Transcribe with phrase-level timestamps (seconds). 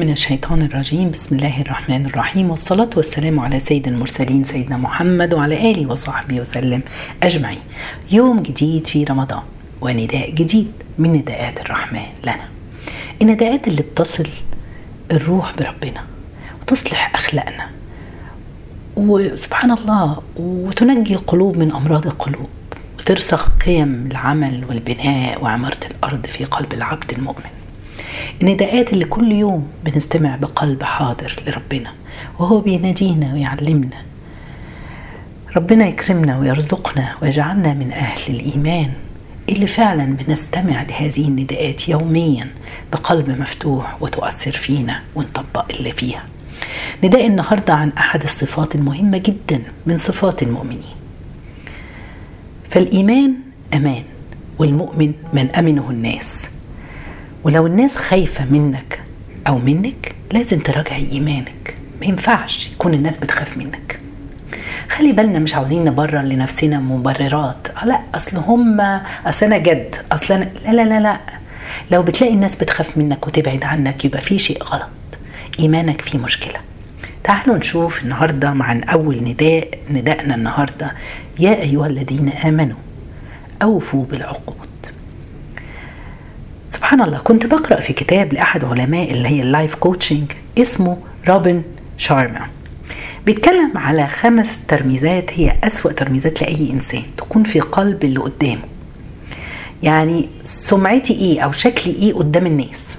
[0.00, 1.10] من الشيطان الرجيم.
[1.10, 2.50] بسم الله الرحمن الرحيم.
[2.50, 6.82] والصلاة والسلام على سيد المرسلين سيدنا محمد وعلى آله وصحبه وسلم
[7.22, 7.60] أجمعين.
[8.10, 9.42] يوم جديد في رمضان
[9.80, 12.48] ونداء جديد من نداءات الرحمن لنا.
[13.22, 14.28] النداءات اللي بتصل
[15.10, 16.04] الروح بربنا
[16.60, 17.66] وتصلح أخلاقنا.
[18.96, 22.48] وسبحان الله وتنجي القلوب من أمراض القلوب
[22.98, 27.57] وترسخ قيم العمل والبناء وعمارة الأرض في قلب العبد المؤمن.
[28.42, 31.92] النداءات اللي كل يوم بنستمع بقلب حاضر لربنا
[32.38, 33.96] وهو بينادينا ويعلمنا.
[35.56, 38.90] ربنا يكرمنا ويرزقنا ويجعلنا من أهل الإيمان
[39.48, 42.48] اللي فعلا بنستمع لهذه النداءات يوميا
[42.92, 46.22] بقلب مفتوح وتؤثر فينا ونطبق اللي فيها.
[47.04, 50.96] نداء النهارده عن أحد الصفات المهمة جدا من صفات المؤمنين.
[52.70, 53.34] فالإيمان
[53.74, 54.02] أمان
[54.58, 56.48] والمؤمن من أمنه الناس.
[57.44, 59.00] ولو الناس خايفة منك
[59.46, 61.74] أو منك لازم تراجعي إيمانك.
[62.00, 64.00] ما ينفعش يكون الناس بتخاف منك.
[64.88, 67.68] خلي بالنا مش عاوزين نبرر لنفسنا مبررات.
[67.84, 68.80] لا أصل هم
[69.26, 71.20] أصل أنا جد أصل أنا لا لا لا لا.
[71.90, 74.88] لو بتلاقي الناس بتخاف منك وتبعد عنك يبقى في شيء غلط.
[75.60, 76.60] إيمانك فيه مشكلة.
[77.24, 80.92] تعالوا نشوف النهارده مع أول نداء ندائنا النهارده.
[81.38, 82.76] يا أيها الذين آمنوا
[83.62, 84.67] أوفوا بالعقود.
[86.88, 90.96] سبحان الله كنت بقرأ في كتاب لأحد علماء اللي هي ال life coaching اسمه
[91.28, 91.62] روبن
[91.98, 92.46] شارما
[93.26, 98.62] بيتكلم على خمس ترميزات هي أسوأ ترميزات لأي إنسان تكون في قلب اللي قدامه.
[99.82, 102.96] يعني سمعتي إيه أو شكلي إيه قدام الناس؟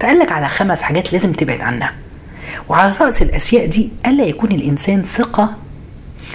[0.00, 1.92] فقال لك على خمس حاجات لازم تبعد عنها.
[2.68, 5.54] وعلى رأس الأشياء دي ألا يكون الإنسان ثقة؟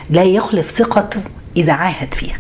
[0.10, 1.22] لا يخلف ثقته
[1.58, 2.38] إذا عاهد فيها.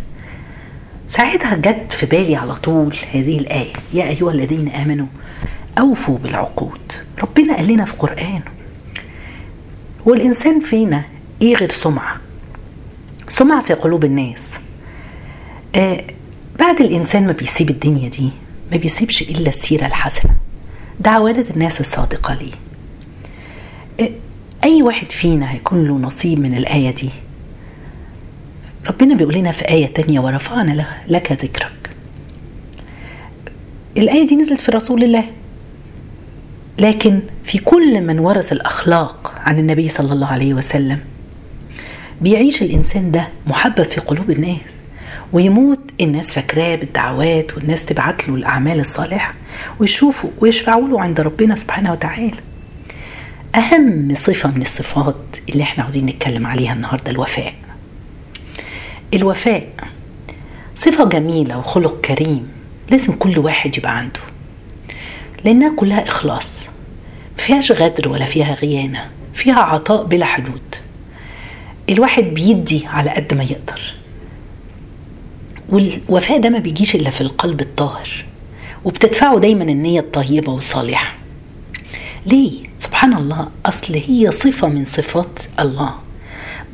[1.12, 3.73] ساعتها جت في بالي على طول هذه الآية.
[3.94, 5.06] يا أيها الذين آمنوا
[5.80, 6.92] أوفوا بالعقود.
[7.23, 8.44] ربنا قال لنا في قرآنه
[10.06, 11.04] والإنسان فينا
[11.42, 12.17] إيه غير سمعة؟
[13.28, 14.50] سمعة في قلوب الناس.
[15.76, 16.04] آه
[16.60, 18.30] بعد الإنسان ما بيسيب الدنيا دي
[18.72, 20.32] ما بيسيبش إلا السيرة الحسنة.
[20.99, 22.54] دعوات الناس الصادقة ليه.
[23.99, 24.10] آه
[24.64, 27.10] أي واحد فينا هيكون له نصيب من الآية دي؟
[28.87, 31.89] ربنا بيقول لنا في آية تانية ورفعنا لك ذكرك.
[33.97, 35.23] الآية دي نزلت في رسول الله.
[36.80, 40.99] لكن في كل من ورث الأخلاق عن النبي صلى الله عليه وسلم
[42.21, 44.58] بيعيش الإنسان ده محبب في قلوب الناس
[45.33, 49.33] ويموت الناس فاكراه بالدعوات والناس تبعت له الأعمال الصالحة
[49.80, 52.37] ويشوفوا ويشفعوا له عند ربنا سبحانه وتعالى.
[53.55, 55.15] أهم صفة من الصفات
[55.49, 57.53] اللي إحنا عاوزين نتكلم عليها النهاردة الوفاء.
[59.14, 59.67] الوفاء.
[60.76, 62.48] صفة جميلة وخلق كريم
[62.89, 64.20] لازم كل واحد يبقى عنده
[65.45, 66.48] لأنها كلها إخلاص
[67.38, 70.76] فيهاش غدر ولا فيها غيانة فيها عطاء بلا حدود.
[71.89, 73.94] الواحد بيدي على قد ما يقدر.
[75.70, 78.26] والوفاء ده ما بيجيش إلا في القلب الطاهر
[78.86, 81.16] وبتدفعه دايما النية الطيبة والصالحة.
[82.26, 85.95] ليه؟ سبحان الله أصل هي صفة من صفات الله.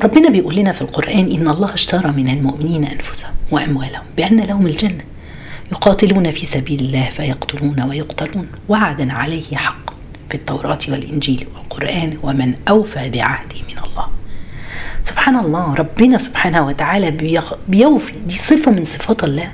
[0.03, 5.03] ربنا بيقول لنا في القرآن إن الله اشترى من المؤمنين أنفسهم وأموالهم بأن لهم الجنة.
[5.71, 9.89] يقاتلون في سبيل الله فيقتلون ويقتلون وعدا عليه حق
[10.29, 14.07] في التوراة والإنجيل والقرآن ومن أوفى بعهده من الله.
[15.03, 17.11] سبحان الله ربنا سبحانه وتعالى
[17.67, 18.13] بيوفي.
[18.27, 19.51] دي صفة من صفات الله.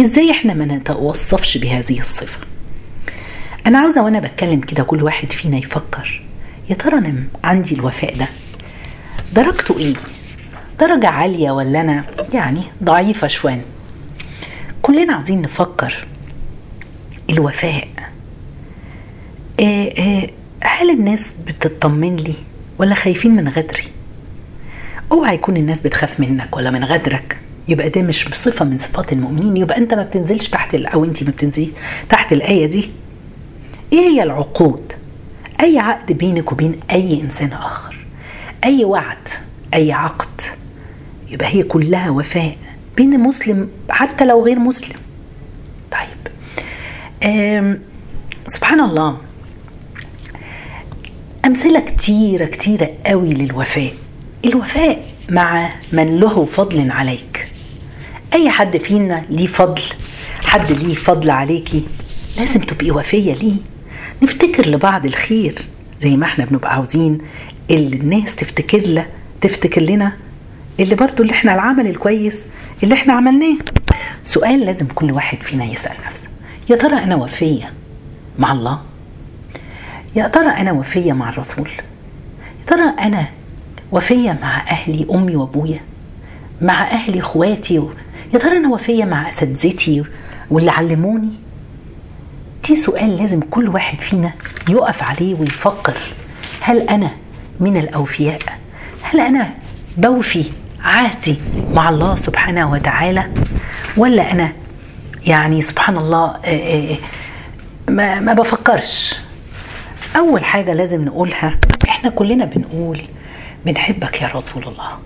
[0.00, 2.38] إزاي إحنا ما نتوصفش بهذه الصفة؟
[3.66, 6.22] أنا عاوزة وأنا بتكلم كده كل واحد فينا يفكر.
[6.70, 8.26] يا ترى أنا عندي الوفاء ده؟
[9.32, 9.94] درجته إيه؟
[10.80, 13.64] درجة عالية ولا أنا؟ يعني ضعيفة شوية.
[14.82, 16.06] كلنا عاوزين نفكر.
[17.30, 17.88] الوفاء.
[19.60, 20.28] آه آه
[20.60, 22.34] هل الناس بتطمن لي
[22.78, 23.84] ولا خايفين من غدري؟
[25.12, 27.38] أوعى يكون الناس بتخاف منك ولا من غدرك.
[27.68, 29.56] يبقى ده مش بصفة من صفات المؤمنين.
[29.56, 31.70] يبقى أنت ما بتنزلش تحت أو انت ما بتنزلي
[32.08, 32.90] تحت الآية دي.
[33.92, 34.92] إيه هي العقود؟
[35.60, 37.97] أي عقد بينك وبين أي إنسان آخر؟
[38.64, 39.28] أي وعد
[39.74, 40.40] أي عقد
[41.30, 42.56] يبقى هي كلها وفاء
[42.96, 44.96] بين مسلم حتى لو غير مسلم.
[45.92, 46.30] طيب
[48.46, 49.18] سبحان الله
[51.44, 53.92] أمثلة كتيرة كتيرة قوي للوفاء.
[54.44, 57.48] الوفاء مع من له فضل عليك.
[58.32, 59.82] أي حد فينا ليه فضل
[60.42, 61.84] حد ليه فضل عليكي
[62.36, 63.54] لازم تبقي وفية ليه؟
[64.22, 65.54] نفتكر لبعض الخير
[66.00, 67.18] زي ما إحنا بنبقى عاوزين
[67.70, 69.06] الناس تفتكر له
[69.40, 70.12] تفتكر لنا
[70.80, 72.38] اللي برضو اللي إحنا العمل الكويس
[72.82, 73.56] اللي إحنا عملناه.
[74.24, 76.28] سؤال لازم كل واحد فينا يسأل نفسه.
[76.70, 77.72] يا ترى أنا وفية
[78.38, 78.80] مع الله؟
[80.16, 81.68] يا ترى أنا وفية مع الرسول؟
[82.60, 83.26] يا ترى أنا
[83.92, 85.80] وفية مع أهلي أمي وأبويا؟
[86.62, 87.74] مع أهلي إخواتي
[88.34, 90.04] يا ترى أنا وفية مع أساتذتي
[90.50, 91.30] واللي علموني؟
[92.68, 94.32] دي سؤال لازم كل واحد فينا
[94.68, 95.96] يقف عليه ويفكر.
[96.60, 97.10] هل أنا
[97.60, 98.40] من الأوفياء.
[99.02, 99.50] هل أنا
[99.96, 100.44] بوفي
[100.84, 101.38] عهدي
[101.74, 103.28] مع الله سبحانه وتعالى؟
[103.96, 104.52] ولا أنا
[105.26, 106.36] يعني سبحان الله
[107.88, 109.16] ما, ما بفكرش؟
[110.16, 111.58] أول حاجة لازم نقولها
[111.88, 113.00] إحنا كلنا بنقول
[113.66, 114.98] بنحبك يا رسول الله.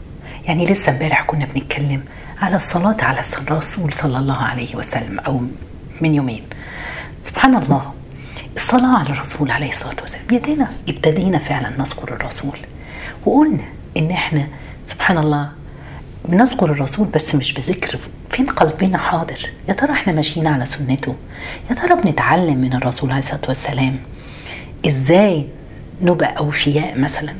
[0.44, 2.02] يعني لسه امبارح كنا بنتكلم
[2.42, 5.40] على الصلاة على الرسول صلى الله عليه وسلم أو
[6.00, 6.42] من يومين.
[7.22, 7.92] سبحان الله.
[8.56, 10.24] الصلاة على الرسول عليه الصلاة والسلام.
[10.32, 12.58] يدينا ابتدينا فعلا نذكر الرسول.
[13.26, 13.64] وقلنا
[13.96, 14.46] إن إحنا
[14.86, 15.48] سبحان الله
[16.24, 17.98] بنذكر الرسول بس مش بذكر
[18.30, 19.48] فين قلبنا حاضر.
[19.68, 21.14] يا ترى إحنا ماشيين على سنته؟
[21.70, 23.98] يا ترى بنتعلم من الرسول عليه الصلاة والسلام؟
[24.86, 25.46] إزاي
[26.02, 27.34] نبقى أوفياء مثلا؟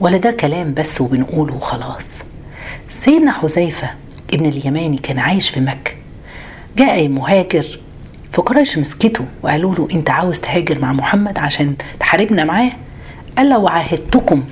[0.00, 2.04] ولا ده كلام بس وبنقوله وخلاص.
[2.90, 3.90] سيدنا حذيفة
[4.32, 5.92] ابن اليماني كان عايش في مكة.
[6.76, 7.78] جاء مهاجر
[8.36, 12.70] فقريش مسكته وقالوا له أنت عاوز تهاجر مع محمد عشان تحاربنا معاه؟
[13.38, 14.44] قال لو عاهدتكم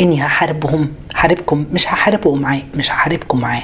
[0.00, 3.62] إني هحاربهم حاربكم مش هحاربكم معاه مش هحاربكم معاه.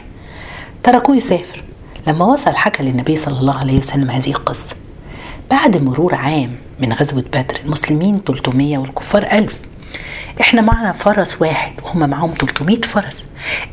[0.82, 1.62] تركوه يسافر.
[2.06, 4.74] لما وصل حكى للنبي صلى الله عليه وسلم هذه القصة.
[5.50, 9.54] بعد مرور عام من غزوة بدر المسلمين 300 والكفار 1000
[10.40, 13.24] إحنا معنا فرس واحد وهم معاهم 300 فرس.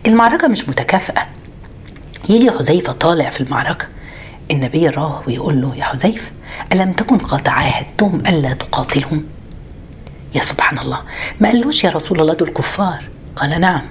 [0.05, 1.25] المعركة مش متكافئة.
[2.29, 3.85] يجي حذيفة طالع في المعركة.
[4.51, 6.27] النبي يراه ويقول له يا حذيفة
[6.73, 9.23] ألم تكن قد عاهدتهم ألا تقاتلهم
[10.35, 11.01] يا سبحان الله.
[11.39, 13.03] ما قالوش يا رسول الله دول كفار؟
[13.35, 13.81] قال نعم.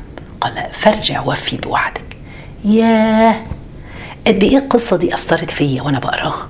[0.40, 2.16] قال فارجع وفي بوعدك.
[2.64, 3.36] ياه!
[4.26, 6.48] قد إيه القصة دي أثرت فيا وأنا بقراها؟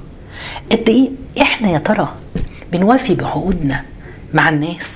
[0.72, 1.10] قد إيه
[1.42, 2.14] إحنا يا ترى
[2.72, 3.84] بنوفي بعقودنا
[4.34, 4.94] مع الناس؟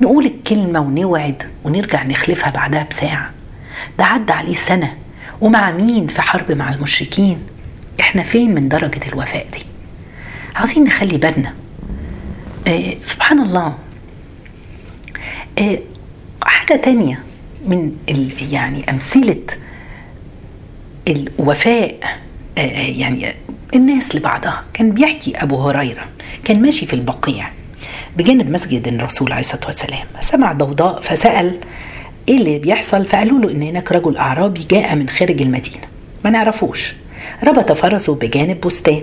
[0.00, 3.30] نقول الكلمة ونوعد ونرجع نخلفها بعدها بساعة.
[3.98, 4.94] ده عدى عليه سنة.
[5.40, 7.38] ومع مين في حرب مع المشركين؟
[8.00, 9.64] إحنا فين من درجة الوفاء دي؟
[10.56, 11.54] عاوزين نخلي بالنا.
[12.66, 13.74] آه سبحان الله
[15.58, 15.78] آه
[16.42, 17.22] حاجة تانية
[17.66, 17.96] من
[18.52, 19.40] يعني أمثلة
[21.08, 22.18] الوفاء
[22.58, 23.34] آه يعني
[23.74, 24.64] الناس لبعضها.
[24.74, 26.04] كان بيحكي أبو هريرة
[26.44, 27.50] كان ماشي في البقيع
[28.16, 30.06] بجانب مسجد الرسول عليه الصلاة والسلام.
[30.20, 31.58] سمع ضوضاء فسأل
[32.28, 35.84] إيه اللي بيحصل؟ فقالوا له إن هناك رجل أعرابي جاء من خارج المدينة.
[36.24, 36.94] ما نعرفوش.
[37.44, 39.00] ربط فرسه بجانب بستان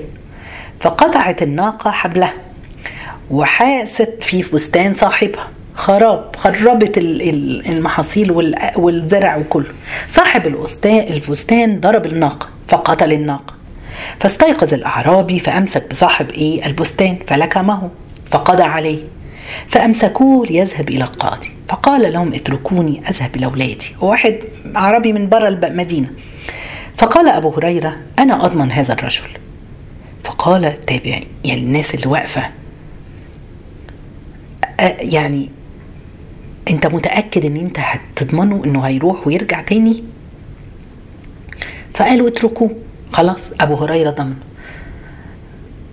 [0.79, 2.33] فقطعت الناقة حبلها
[3.31, 9.73] وحاست في بستان صاحبها خراب خربت المحاصيل والزرع وكله.
[10.13, 10.47] صاحب
[10.85, 13.53] البستان ضرب الناقة فقتل الناقة.
[14.19, 17.89] فاستيقظ الأعرابي فأمسك بصاحب إيه؟ البستان فلكمه
[18.31, 18.99] فقضى عليه.
[19.67, 23.95] فأمسكوه ليذهب إلى القاضي فقال لهم اتركوني أذهب إلى أولادي.
[24.01, 24.35] واحد
[24.75, 26.09] عربي من برا المدينة
[26.99, 29.29] فقال أبو هريرة أنا أضمن هذا الرجل.
[30.23, 32.49] فقال تابع يعني الناس اللي واقفة.
[34.99, 35.49] يعني
[36.69, 40.03] أنت متأكد إن أنت هتضمنه إنه هيروح ويرجع تاني؟
[41.93, 42.75] فقالوا اتركوه.
[43.13, 44.35] خلاص أبو هريرة ضمنه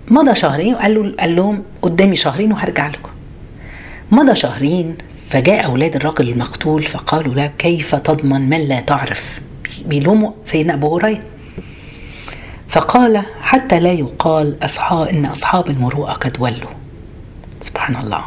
[0.07, 3.09] مضى شهرين وقال له قال لهم قدامي شهرين وهرجع لكم.
[4.11, 4.97] مضى شهرين
[5.29, 9.39] فجاء أولاد الرجل المقتول فقالوا له كيف تضمن من لا تعرف؟
[9.87, 11.21] بيلوموا سيدنا أبو هريرة.
[12.69, 16.71] فقال حتى لا يقال أصحاب إن أصحاب المروءة قد ولوا.
[17.61, 18.25] سبحان الله.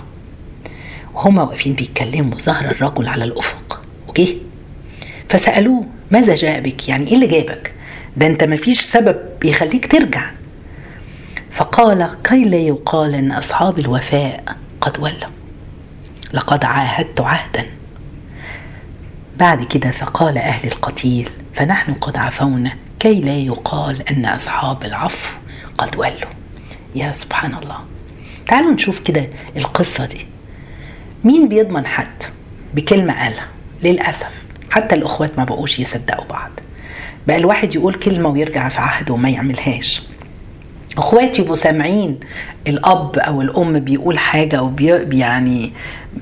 [1.15, 3.83] وهما واقفين بيتكلموا ظهر الرجل على الأفق.
[4.09, 4.29] وجه
[5.29, 7.73] فسألوه ماذا جاء بك؟ يعني إيه اللي جابك؟
[8.17, 10.31] ده أنت مفيش سبب يخليك ترجع.
[11.51, 15.31] فقال كي لا يقال إن أصحاب الوفاء قد ولوا.
[16.33, 17.67] لقد عاهدت عهدا.
[19.39, 25.29] بعد كده فقال أهل القتيل فنحن قد عفونا كي لا يقال أن أصحاب العفو
[25.79, 26.31] قد ولوا.
[26.95, 27.77] يا سبحان الله
[28.49, 30.27] تعالوا نشوف كده القصة دي.
[31.25, 32.23] مين بيضمن حد
[32.75, 33.47] بكلمة قالها؟
[33.83, 34.31] للأسف
[34.71, 36.51] حتى الأخوات ما بقوش يصدقوا بعض.
[37.27, 40.03] بقى الواحد يقول كلمة ويرجع في عهده وما يعملهاش.
[40.99, 42.21] أخواتي يبقوا سامعين.
[42.67, 45.73] الأب أو الأم بيقول حاجة وبي يعني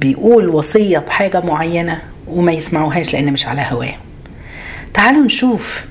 [0.00, 3.94] بيقول وصية بحاجة معينة وما يسمعوهاش لأن مش على هواه.
[4.98, 5.84] تعالوا نشوف.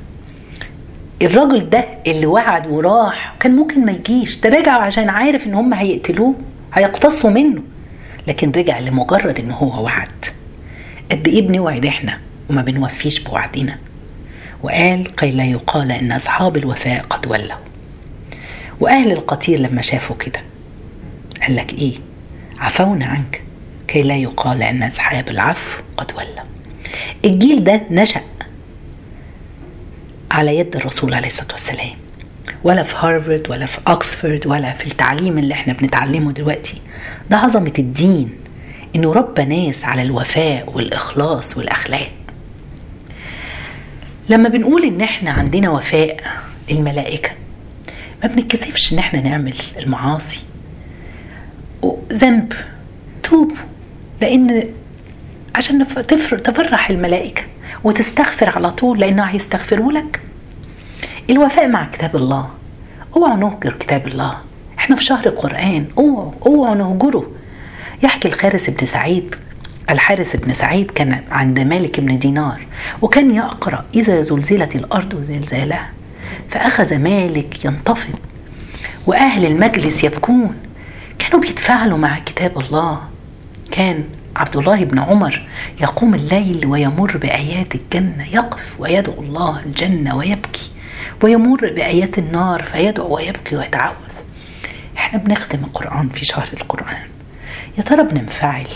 [1.21, 4.35] الراجل ده اللي وعد وراح كان ممكن ما يجيش.
[4.35, 6.35] ده رجع عشان عارف إن هم هيقتلوه
[6.73, 7.61] هيقتصوا منه.
[8.27, 10.25] لكن رجع لمجرد إن هو وعد.
[11.11, 13.77] قد إيه بنوعد إحنا وما بنوفيش بوعدنا؟
[14.63, 17.57] وقال كي لا يقال إن أصحاب الوفاء قد ولوا.
[18.79, 20.39] وأهل القتيل لما شافوا كده
[21.41, 21.93] قال لك إيه؟
[22.59, 23.41] عفونا عنك.
[23.87, 26.45] كي لا يقال أن أصحاب العفو قد ولوا.
[27.25, 28.21] الجيل ده نشأ
[30.31, 31.95] على يد الرسول عليه الصلاة والسلام.
[32.63, 36.81] ولا في هارفارد ولا في أكسفورد ولا في التعليم اللي إحنا بنتعلمه دلوقتي.
[37.29, 38.29] ده عظمة الدين
[38.95, 42.11] إنه ربى ناس على الوفاء والإخلاص والأخلاق.
[44.29, 46.23] لما بنقول إن إحنا عندنا وفاء
[46.69, 47.29] للملائكة
[48.23, 50.39] ما بنتكسفش إن إحنا نعمل المعاصي.
[52.13, 52.53] ذنب
[53.23, 53.55] توبوا.
[54.21, 54.63] لأن
[55.55, 55.87] عشان
[56.43, 57.41] تفرح الملائكة.
[57.83, 60.19] وتستغفر على طول لأنه هيستغفروا لك.
[61.29, 62.49] الوفاء مع كتاب الله.
[63.15, 64.37] اوعوا نهجر كتاب الله.
[64.79, 67.31] إحنا في شهر القرآن اوعوا اوعوا نهجره
[68.03, 69.35] يحكي الحارث بن سعيد.
[69.89, 72.61] الحارث بن سعيد كان عند مالك بن دينار
[73.01, 75.89] وكان يقرأ إذا زلزلت الأرض زلزالها
[76.51, 78.15] فأخذ مالك ينتفض
[79.07, 80.55] وأهل المجلس يبكون.
[81.19, 83.01] كانوا بيتفاعلوا مع كتاب الله.
[83.71, 84.03] كان
[84.37, 85.41] عبد الله بن عمر
[85.81, 90.71] يقوم الليل ويمر بآيات الجنة يقف ويدعو الله الجنة ويبكي
[91.23, 93.95] ويمر بآيات النار فيدعو ويبكي ويتعوذ.
[94.97, 97.03] إحنا بنختم القرآن في شهر القرآن.
[97.77, 98.67] يا ترى بننفعل؟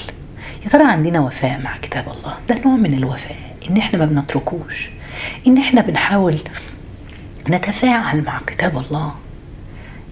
[0.64, 4.90] يا ترى عندنا وفاء مع كتاب الله؟ ده نوع من الوفاء إن إحنا ما بنتركوش
[5.48, 6.38] إن إحنا بنحاول
[7.50, 9.16] نتفاعل مع كتاب الله.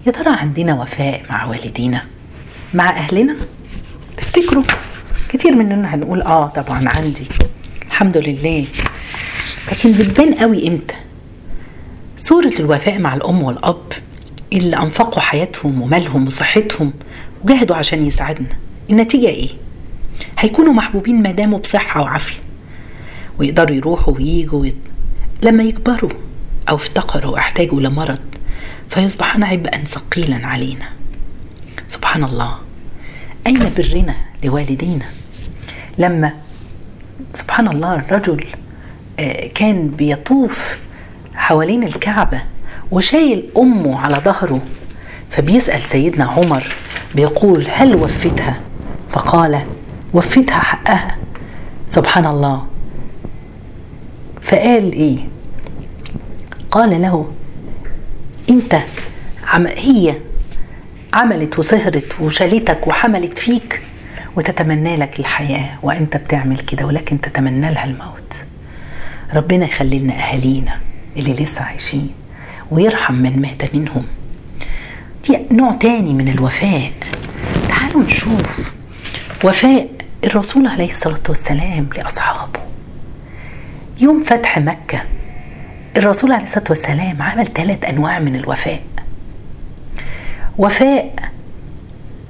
[0.06, 2.02] يا ترى عندنا وفاء مع والدينا؟
[2.74, 3.36] مع أهلنا؟
[4.16, 4.64] تفتكروا؟
[5.32, 7.26] كتير مننا هنقول آه طبعا عندي.
[7.86, 8.66] الحمد لله.
[9.72, 10.94] لكن بتبان قوي إمتى؟
[12.18, 13.92] صورة الوفاء مع الأم والأب
[14.52, 16.92] اللي أنفقوا حياتهم ومالهم وصحتهم
[17.44, 18.48] وجاهدوا عشان يساعدنا.
[18.90, 19.48] النتيجة إيه؟
[20.38, 22.38] هيكونوا محبوبين ما داموا بصحة وعافية
[23.38, 24.74] ويقدروا يروحوا وييجوا ويت...
[25.42, 26.10] لما يكبروا
[26.68, 28.18] أو افتقروا واحتاجوا لمرض
[28.90, 30.88] فيصبحان عبئا ثقيلا علينا.
[31.88, 32.58] سبحان الله.
[33.46, 35.06] أين برنا لوالدينا؟
[36.00, 36.32] لما
[37.32, 38.44] سبحان الله الرجل
[39.54, 40.80] كان بيطوف
[41.34, 42.42] حوالين الكعبة
[42.90, 44.60] وشايل أمه على ظهره
[45.30, 46.74] فبيسأل سيدنا عمر
[47.14, 48.60] بيقول هل وفتها
[49.10, 49.60] فقال
[50.14, 51.16] وفتها حقها.
[51.90, 52.66] سبحان الله
[54.42, 55.18] فقال إيه؟
[56.70, 57.32] قال له
[58.50, 58.80] أنت
[59.46, 60.14] عم هي
[61.14, 63.82] عملت وسهرت وشالتك وحملت فيك
[64.36, 68.36] وتتمنى لك الحياة وأنت بتعمل كده ولكن تتمنى لها الموت.
[69.34, 70.80] ربنا يخلي لنا أهالينا
[71.16, 72.10] اللي لسه عايشين
[72.70, 74.04] ويرحم من مات منهم.
[75.28, 76.92] دي نوع تاني من الوفاء.
[77.68, 78.72] تعالوا نشوف
[79.44, 79.88] وفاء
[80.24, 82.60] الرسول عليه الصلاة والسلام لأصحابه.
[84.00, 85.02] يوم فتح مكة
[85.96, 88.82] الرسول عليه الصلاة والسلام عمل ثلاث أنواع من الوفاء.
[90.58, 91.14] وفاء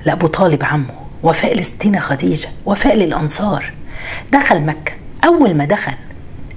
[0.04, 1.00] لأبو طالب عمه.
[1.22, 3.72] وفاء لستنا خديجة وفاء للأنصار.
[4.32, 4.92] دخل مكة.
[5.26, 5.92] أول ما دخل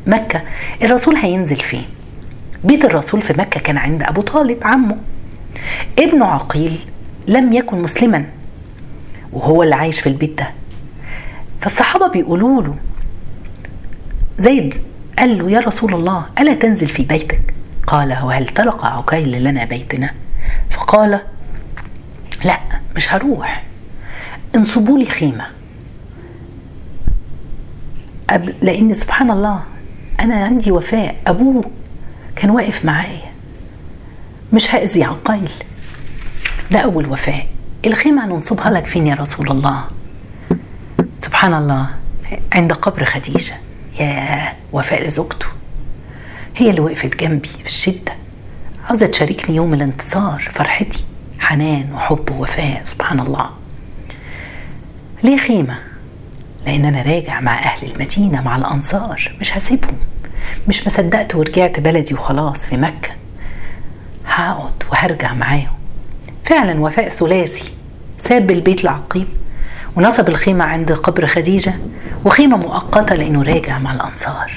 [0.07, 0.41] مكة
[0.83, 1.85] الرسول هينزل فين؟
[2.63, 4.97] بيت الرسول في مكة كان عند أبو طالب عمه.
[5.99, 6.79] ابنه عقيل
[7.27, 8.25] لم يكن مسلما
[9.33, 10.49] وهو اللي عايش في البيت ده.
[11.61, 12.75] فالصحابة بيقولوا له
[14.39, 14.73] زيد
[15.19, 17.39] قال له يا رسول الله ألا تنزل في بيتك؟
[17.87, 20.09] قال وهل طرق عقيل لنا بيتنا؟
[20.69, 21.19] فقال
[22.45, 22.59] لا
[22.95, 23.63] مش هروح.
[24.55, 25.45] انصبوا لي خيمة.
[28.61, 29.63] لأن سبحان الله
[30.19, 31.63] أنا عندي وفاء أبوه
[32.35, 33.31] كان واقف معايا.
[34.53, 35.51] مش هأذي عقيل
[36.71, 37.47] ده أول وفاء.
[37.85, 39.83] الخيمة ننصبها لك فين يا رسول الله؟
[41.21, 41.89] سبحان الله
[42.55, 43.53] عند قبر خديجة.
[43.99, 45.45] يا وفاء لزوجته.
[46.55, 48.13] هي اللي وقفت جنبي في الشدة.
[48.87, 51.03] عاوزة تشاركني يوم الانتصار فرحتي.
[51.39, 53.49] حنان وحب ووفاء سبحان الله.
[55.23, 55.75] ليه خيمة؟
[56.65, 59.97] لأن أنا راجع مع أهل المدينة مع الأنصار مش هسيبهم.
[60.67, 63.09] مش مصدقت ورجعت بلدي وخلاص في مكة.
[64.27, 65.67] هقعد وهرجع معاهم.
[66.45, 67.71] فعلا وفاء ثلاثي
[68.19, 69.27] ساب البيت العقيم
[69.95, 71.73] ونصب الخيمة عند قبر خديجة
[72.25, 74.51] وخيمة مؤقتة لأنه راجع مع الأنصار.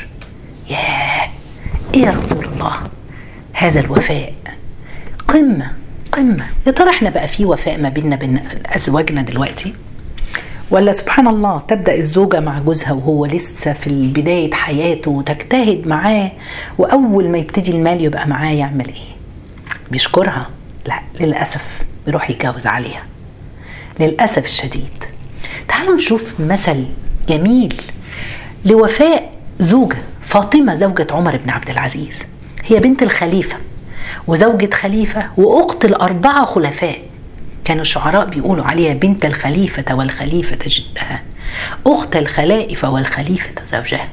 [0.71, 1.29] ياه!
[1.95, 2.73] إيه يا رسول الله؟
[3.53, 4.35] هذا الوفاء.
[5.29, 5.73] قمة
[6.13, 6.47] قمة.
[6.67, 9.75] يا ترى إحنا بقى في وفاء ما بيننا بين أزواجنا دلوقتي؟
[10.71, 16.33] ولا سبحان الله تبدأ الزوجة مع جوزها وهو لسه في بداية حياته وتجتهد معاه
[16.79, 19.17] وأول ما يبتدي المال يبقى معاه يعمل إيه؟
[19.91, 20.45] بيشكرها.
[20.87, 21.65] لا للأسف
[22.07, 23.03] بيروح يتجوز عليها.
[24.01, 25.05] للأسف الشديد.
[25.69, 26.85] تعالوا نشوف مثل
[27.29, 27.81] جميل
[28.65, 29.97] لوفاء زوجة
[30.27, 32.19] فاطمة زوجة عمر بن عبد العزيز.
[32.65, 33.57] هي بنت الخليفة
[34.27, 36.99] وزوجة خليفة وأخت الأربعة خلفاء.
[37.67, 41.23] كانوا الشعراء بيقولوا عليها بنت الخليفة والخليفة جدها
[41.87, 44.09] أخت الخلائف والخليفة زوجها.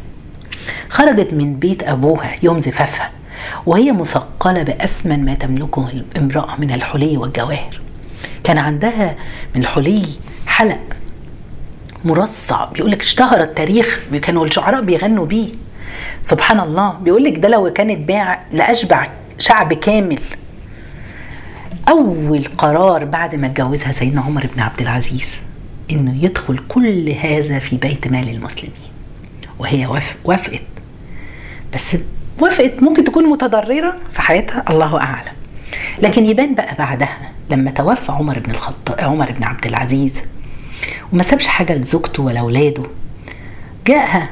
[0.89, 3.11] خرجت من بيت أبوها يوم زفافها
[3.65, 7.79] وهي مثقلة بأثمن ما تملكه الامرأة من الحلي والجواهر.
[8.43, 9.15] كان عندها
[9.55, 10.05] من الحلي
[10.47, 10.79] حلق
[12.05, 15.49] مرصع بيقول لك اشتهر التاريخ كانوا الشعراء بيغنوا بيه.
[16.23, 19.07] سبحان الله بيقول لك ده لو كانت باع لأشبع
[19.39, 20.19] شعب كامل.
[21.89, 25.27] أول قرار بعد ما اتجوزها سيدنا عمر بن عبد العزيز
[25.91, 28.73] إنه يدخل كل هذا في بيت مال المسلمين
[29.59, 30.61] وهي وافقت.
[31.73, 31.97] بس
[32.39, 35.33] وافقت ممكن تكون متضررة في حياتها الله أعلم.
[36.01, 37.17] لكن يبان بقى بعدها
[37.49, 40.11] لما توفى عمر بن الخطاب عمر بن عبد العزيز
[41.13, 42.83] وما سابش حاجة لزوجته ولا أولاده
[43.87, 44.29] جاءها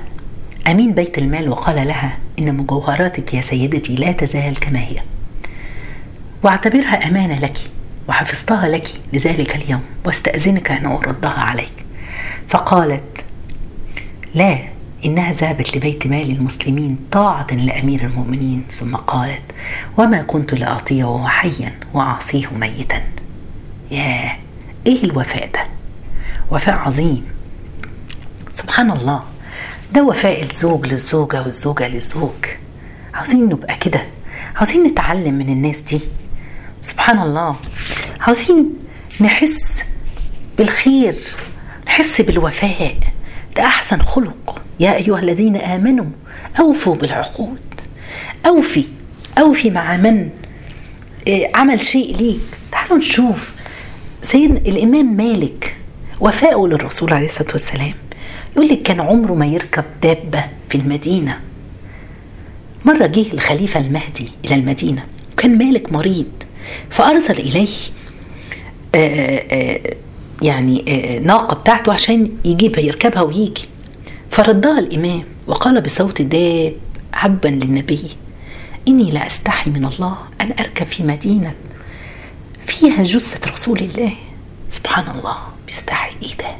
[0.67, 5.01] أمين بيت المال وقال لها إن مجوهراتك يا سيدتي لا تزال كما هي.
[6.43, 7.57] واعتبرها أمانة لك
[8.07, 11.85] وحفظتها لك لذلك اليوم واستأذنك أن أردها عليك.
[12.49, 13.03] فقالت
[14.35, 14.57] لا
[15.05, 18.65] إنها ذهبت لبيت مال المسلمين طاعة لأمير المؤمنين.
[18.71, 19.41] ثم قالت
[19.97, 23.01] وما كنت لأطيعه حيا وأعصيه ميتا.
[23.91, 24.37] ياه
[24.87, 25.63] إيه الوفاء ده؟
[26.51, 27.25] وفاء عظيم.
[28.51, 29.23] سبحان الله
[29.93, 32.45] ده وفاء الزوج للزوجة والزوجة للزوج.
[33.13, 34.01] عاوزين نبقى كده
[34.55, 36.01] عاوزين نتعلم من الناس دي.
[36.81, 37.55] سبحان الله.
[38.19, 38.73] عاوزين
[39.21, 39.65] نحس
[40.57, 41.15] بالخير
[41.87, 42.95] نحس بالوفاء.
[43.55, 44.61] ده أحسن خلق.
[44.79, 46.05] يا أيها الذين آمنوا
[46.59, 47.59] أوفوا بالعقود.
[48.45, 48.85] أوفي
[49.37, 50.29] أوفي مع من
[51.55, 52.39] عمل شيء ليك.
[52.71, 53.51] تعالوا نشوف.
[54.23, 55.75] سيد الإمام مالك
[56.19, 57.93] وفاءه للرسول عليه الصلاة والسلام.
[58.55, 61.39] يقول لك كان عمره ما يركب دابة في المدينة.
[62.85, 65.03] مرة جه الخليفة المهدي إلى المدينة.
[65.33, 66.31] وكان مالك مريض.
[66.89, 67.69] فأرسل إليه
[68.95, 69.79] آآ آآ
[70.41, 70.81] يعني
[71.25, 73.65] ناقة بتاعته عشان يجيبها يركبها ويجي.
[74.31, 76.73] فردها الإمام وقال بصوت داب
[77.13, 78.03] حبا للنبي
[78.87, 81.53] إني لا أستحي من الله أن أركب في مدينة
[82.65, 84.13] فيها جثة رسول الله.
[84.71, 86.55] سبحان الله بيستحي إيه ده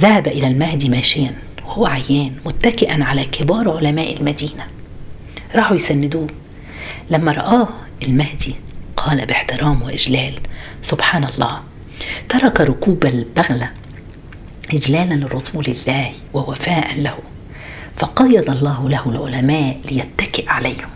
[0.00, 1.34] ذهب إلى المهدي ماشيا
[1.66, 4.66] وهو عيان متكئا على كبار علماء المدينة.
[5.54, 6.26] راحوا يسندوه.
[7.10, 7.68] لما رآه
[8.02, 8.54] المهدي
[8.98, 10.34] قال باحترام وإجلال.
[10.82, 11.60] سبحان الله.
[12.28, 13.70] ترك ركوب البغلة
[14.74, 17.18] إجلالا لرسول الله ووفاء له.
[17.96, 20.88] فقيض الله له العلماء ليتكئ عليهم.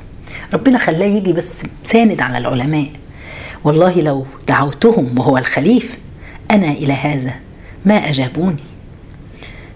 [0.55, 1.53] ربنا خلاه يجي بس
[1.85, 2.89] ساند على العلماء.
[3.65, 5.95] والله لو دعوتهم وهو الخليفة
[6.51, 7.35] أنا إلى هذا
[7.85, 8.63] ما أجابوني.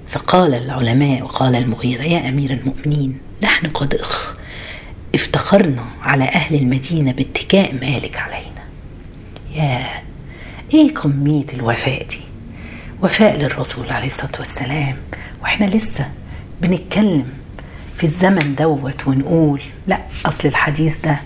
[0.08, 3.94] فقال العلماء وقال المغيرة يا أمير المؤمنين نحن قد
[5.16, 8.62] افتخرنا على أهل المدينة باتكاء مالك علينا.
[9.54, 9.86] يا
[10.74, 12.20] إيه كمية الوفاء دي؟
[13.02, 14.96] وفاء للرسول عليه الصلاة والسلام.
[15.42, 16.08] وإحنا لسه
[16.60, 17.26] بنتكلم
[17.96, 21.20] في الزمن دوت ونقول لا أصل الحديث ده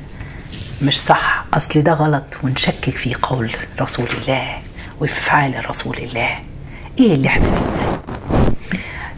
[0.82, 1.44] مش صح.
[1.54, 3.50] أصل ده غلط ونشكك في قول
[3.80, 4.58] رسول الله
[5.00, 6.38] وفي فعال رسول الله.
[6.98, 7.60] إيه اللي إحنا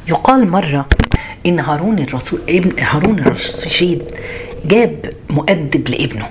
[0.08, 0.86] يقال مرة
[1.46, 4.02] إن هارون الرسول ابن هارون الرشيد
[4.64, 6.26] جاب مؤدب لابنه.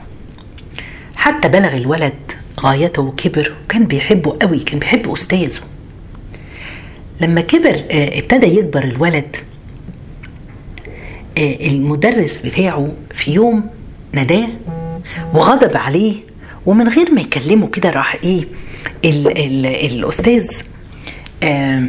[1.15, 2.13] حتى بلغ الولد
[2.59, 5.61] غايته وكبر وكان بيحبه قوي كان بيحب أستاذه.
[7.21, 9.35] لما كبر ابتدى يكبر الولد
[11.37, 13.69] المدرس بتاعه في يوم
[14.13, 14.47] نداه
[15.33, 16.15] وغضب عليه
[16.65, 18.43] ومن غير ما يكلمه كده راح إيه
[19.05, 20.47] ال ال الأستاذ
[21.43, 21.83] آه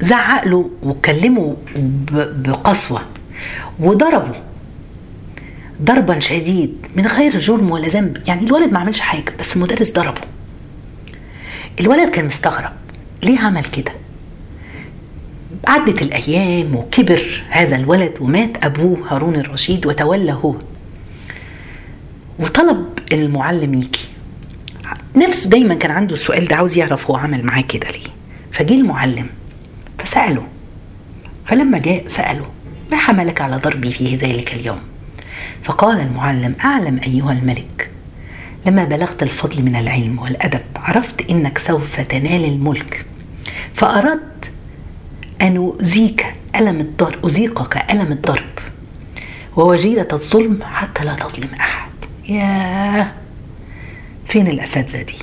[0.00, 1.56] زعق له وكلمه
[2.12, 3.00] بقسوة
[3.80, 4.34] وضربه.
[5.82, 8.22] ضربا شديد من غير جرم ولا ذنب.
[8.26, 10.20] يعني الولد ما عملش حاجة بس المدرس ضربه.
[11.80, 12.72] الولد كان مستغرب.
[13.22, 13.92] ليه عمل كده؟
[15.68, 20.54] عدت الأيام وكبر هذا الولد ومات أبوه هارون الرشيد وتولى هو.
[22.38, 24.00] وطلب المعلم يجي.
[25.16, 28.08] نفسه دايما كان عنده السؤال ده عاوز يعرف هو عمل معاه كده ليه.
[28.52, 29.26] فجه المعلم
[29.98, 30.42] فسأله.
[31.46, 32.46] فلما جاء سأله
[32.90, 34.91] ما حملك على ضربي في ذلك اليوم؟
[35.64, 37.90] فقال المعلم أعلم أيها الملك
[38.66, 43.06] لما بلغت الفضل من العلم والأدب عرفت إنك سوف تنال الملك
[43.74, 44.50] فأردت
[45.42, 48.44] أن أؤذيك ألم الضرب أذيقك ألم الضرب
[49.56, 51.90] ووجيلة الظلم حتى لا تظلم أحد.
[52.28, 53.12] ياه!
[54.28, 55.14] فين الأساتذة دي؟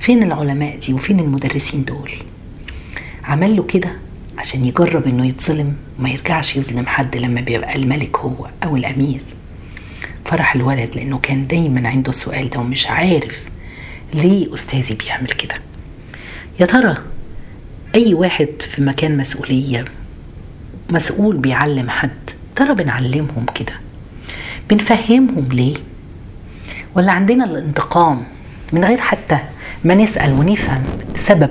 [0.00, 2.10] فين العلماء دي؟ وفين المدرسين دول؟
[3.24, 3.92] عمل له كده
[4.38, 9.20] عشان يجرب إنه يتظلم وما يرجعش يظلم حد لما بيبقى الملك هو أو الأمير.
[10.24, 13.40] فرح الولد لأنه كان دايما عنده السؤال ده ومش عارف
[14.14, 15.54] ليه أستاذي بيعمل كده.
[16.60, 16.96] يا ترى
[17.94, 19.84] أي واحد في مكان مسؤولية
[20.90, 22.10] مسؤول بيعلم حد
[22.56, 23.72] ترى بنعلمهم كده؟
[24.70, 25.74] بنفهمهم ليه؟
[26.94, 28.22] ولا عندنا الانتقام
[28.72, 29.38] من غير حتى
[29.84, 30.82] ما نسأل ونفهم
[31.28, 31.50] سبب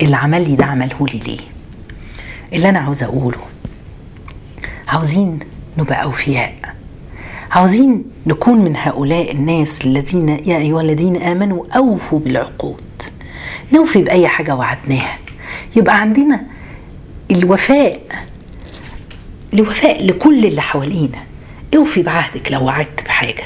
[0.00, 1.38] اللي ده عمله لي ليه؟
[2.52, 3.38] اللي أنا عاوزه أقوله.
[4.88, 5.38] عاوزين
[5.78, 6.69] نبقى أوفياء.
[7.50, 12.82] عاوزين نكون من هؤلاء الناس الذين يا أيها الذين آمنوا أوفوا بالعقود.
[13.72, 15.18] نوفي بأي حاجة وعدناها.
[15.76, 16.40] يبقى عندنا
[17.30, 18.00] الوفاء
[19.54, 21.18] الوفاء لكل اللي حوالينا.
[21.76, 23.44] أوفي بعهدك لو وعدت بحاجة.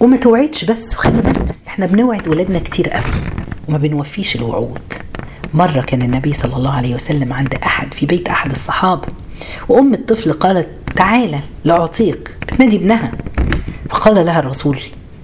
[0.00, 3.04] وما توعدش بس خلي بالك إحنا بنوعد ولادنا كتير قوي
[3.68, 4.92] وما بنوفيش الوعود.
[5.54, 9.08] مرة كان النبي صلى الله عليه وسلم عند أحد في بيت أحد الصحابة
[9.68, 13.12] وأم الطفل قالت تعالى لأعطيك بتنادي ابنها.
[13.88, 14.78] فقال لها الرسول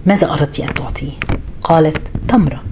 [0.06, 1.12] ماذا أردت أن تعطيه؟
[1.62, 2.62] قالت تمرة.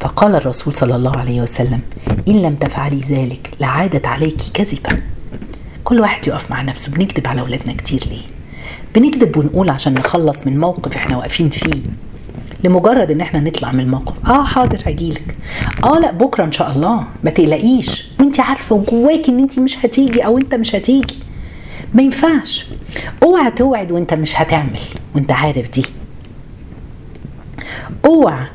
[0.00, 1.80] فقال الرسول صلى الله عليه وسلم
[2.28, 5.02] إن لم تفعلي ذلك لعادت عليك كذبا.
[5.84, 6.92] كل واحد يقف مع نفسه.
[6.92, 8.22] بنكذب على أولادنا كتير ليه؟
[8.94, 11.82] بنكذب ونقول عشان نخلص من موقف إحنا واقفين فيه.
[12.64, 14.30] لمجرد إن إحنا نطلع من الموقف.
[14.30, 15.36] آه حاضر هجيلك
[15.84, 17.04] آه لا بكرة إن شاء الله.
[17.24, 21.18] ما تقلقيش وانت عارفة وجواكي إن انت مش هتيجي أو إنت مش هتيجي.
[21.94, 22.66] ما ينفعش.
[23.22, 24.80] اوعى توعد وانت مش هتعمل
[25.14, 25.84] وانت عارف دي.
[28.04, 28.46] اوعى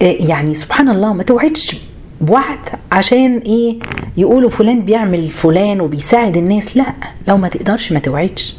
[0.00, 1.76] يعني سبحان الله ما توعدش
[2.20, 2.58] بوعد
[2.92, 3.78] عشان إيه؟
[4.16, 6.76] يقولوا فلان بيعمل فلان وبيساعد الناس.
[6.76, 6.94] لا
[7.28, 8.56] لو ما تقدرش ما توعدش.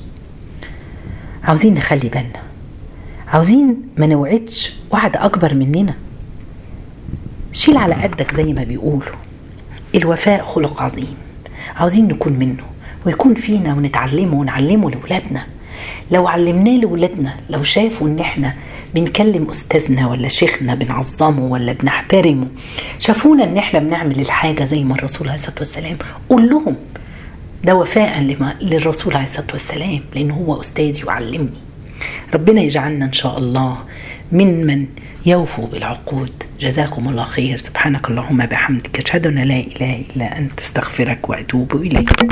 [1.43, 2.41] عاوزين نخلي بالنا.
[3.27, 5.93] عاوزين ما نوعدش وعد أكبر مننا.
[7.51, 9.15] شيل على قدك زي ما بيقولوا.
[9.95, 11.15] الوفاء خلق عظيم.
[11.75, 12.63] عاوزين نكون منه.
[13.05, 15.43] ويكون فينا ونتعلمه ونعلمه لاولادنا
[16.11, 18.53] لو علمناه لاولادنا لو شافوا إن إحنا
[18.95, 22.47] بنكلم أستاذنا ولا شيخنا بنعظمه ولا بنحترمه
[22.99, 25.97] شافونا إن إحنا بنعمل الحاجة زي ما الرسول عليه الصلاة والسلام
[26.29, 26.75] قول لهم
[27.63, 31.49] ده وفاء لما للرسول عليه الصلاة والسلام لأن هو أستاذي وعلمني.
[32.33, 33.77] ربنا يجعلنا إن شاء الله
[34.31, 34.85] من من
[35.25, 36.31] يوفوا بالعقود.
[36.59, 37.57] جزاكم الله خير.
[37.57, 40.59] سبحانك اللهم بحمدك أشهد أن لا إله إلا أنت.
[40.59, 42.09] أستغفرك وأتوب إليك.